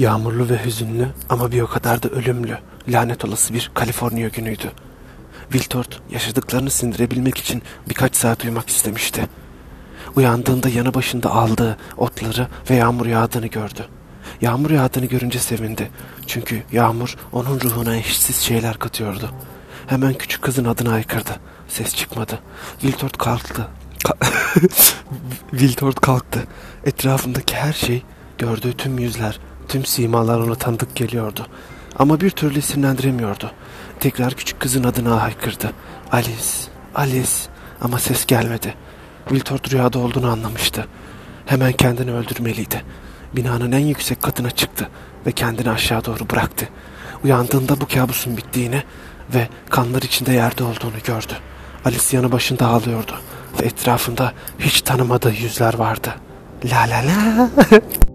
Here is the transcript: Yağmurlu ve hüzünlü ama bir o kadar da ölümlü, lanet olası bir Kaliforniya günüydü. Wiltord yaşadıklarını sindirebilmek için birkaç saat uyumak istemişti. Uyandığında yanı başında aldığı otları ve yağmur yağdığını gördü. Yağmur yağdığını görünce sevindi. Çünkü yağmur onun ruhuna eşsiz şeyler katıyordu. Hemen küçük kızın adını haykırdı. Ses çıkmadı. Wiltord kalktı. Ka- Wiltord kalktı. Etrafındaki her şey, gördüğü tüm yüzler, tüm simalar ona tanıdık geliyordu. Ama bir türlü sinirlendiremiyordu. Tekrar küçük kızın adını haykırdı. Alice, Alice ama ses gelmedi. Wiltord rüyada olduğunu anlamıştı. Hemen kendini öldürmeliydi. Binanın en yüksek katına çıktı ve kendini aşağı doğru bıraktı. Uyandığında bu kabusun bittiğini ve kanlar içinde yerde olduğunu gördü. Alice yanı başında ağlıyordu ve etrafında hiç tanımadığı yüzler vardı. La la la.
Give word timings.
Yağmurlu 0.00 0.48
ve 0.48 0.64
hüzünlü 0.64 1.08
ama 1.28 1.52
bir 1.52 1.60
o 1.60 1.66
kadar 1.66 2.02
da 2.02 2.08
ölümlü, 2.08 2.58
lanet 2.88 3.24
olası 3.24 3.54
bir 3.54 3.70
Kaliforniya 3.74 4.28
günüydü. 4.28 4.72
Wiltord 5.52 5.92
yaşadıklarını 6.10 6.70
sindirebilmek 6.70 7.38
için 7.38 7.62
birkaç 7.88 8.16
saat 8.16 8.44
uyumak 8.44 8.68
istemişti. 8.68 9.26
Uyandığında 10.16 10.68
yanı 10.68 10.94
başında 10.94 11.30
aldığı 11.30 11.76
otları 11.96 12.48
ve 12.70 12.74
yağmur 12.74 13.06
yağdığını 13.06 13.46
gördü. 13.46 13.86
Yağmur 14.40 14.70
yağdığını 14.70 15.06
görünce 15.06 15.38
sevindi. 15.38 15.90
Çünkü 16.26 16.62
yağmur 16.72 17.16
onun 17.32 17.60
ruhuna 17.60 17.96
eşsiz 17.96 18.36
şeyler 18.36 18.78
katıyordu. 18.78 19.30
Hemen 19.86 20.14
küçük 20.14 20.42
kızın 20.42 20.64
adını 20.64 20.88
haykırdı. 20.88 21.30
Ses 21.68 21.94
çıkmadı. 21.96 22.38
Wiltord 22.80 23.14
kalktı. 23.18 23.68
Ka- 24.04 24.30
Wiltord 25.50 25.96
kalktı. 25.96 26.46
Etrafındaki 26.84 27.54
her 27.54 27.72
şey, 27.72 28.02
gördüğü 28.38 28.76
tüm 28.76 28.98
yüzler, 28.98 29.40
tüm 29.70 29.84
simalar 29.84 30.38
ona 30.38 30.54
tanıdık 30.54 30.96
geliyordu. 30.96 31.46
Ama 31.98 32.20
bir 32.20 32.30
türlü 32.30 32.62
sinirlendiremiyordu. 32.62 33.50
Tekrar 34.00 34.34
küçük 34.34 34.60
kızın 34.60 34.84
adını 34.84 35.08
haykırdı. 35.08 35.72
Alice, 36.12 36.70
Alice 36.94 37.30
ama 37.80 37.98
ses 37.98 38.26
gelmedi. 38.26 38.74
Wiltord 39.28 39.72
rüyada 39.72 39.98
olduğunu 39.98 40.30
anlamıştı. 40.30 40.86
Hemen 41.46 41.72
kendini 41.72 42.12
öldürmeliydi. 42.12 42.82
Binanın 43.36 43.72
en 43.72 43.86
yüksek 43.86 44.22
katına 44.22 44.50
çıktı 44.50 44.88
ve 45.26 45.32
kendini 45.32 45.70
aşağı 45.70 46.04
doğru 46.04 46.30
bıraktı. 46.30 46.68
Uyandığında 47.24 47.80
bu 47.80 47.86
kabusun 47.86 48.36
bittiğini 48.36 48.82
ve 49.34 49.48
kanlar 49.68 50.02
içinde 50.02 50.32
yerde 50.32 50.64
olduğunu 50.64 51.02
gördü. 51.04 51.32
Alice 51.84 52.16
yanı 52.16 52.32
başında 52.32 52.66
ağlıyordu 52.66 53.12
ve 53.60 53.66
etrafında 53.66 54.32
hiç 54.58 54.80
tanımadığı 54.82 55.32
yüzler 55.32 55.74
vardı. 55.74 56.14
La 56.64 56.80
la 56.80 57.02
la. 57.06 57.50